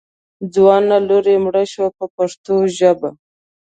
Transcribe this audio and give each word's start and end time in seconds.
ځوانه 0.53 0.97
لور 1.07 1.25
یې 1.31 1.37
مړه 1.43 1.63
شوه 1.73 1.89
په 1.97 2.05
پښتو 2.15 2.55
ژبه. 2.77 3.09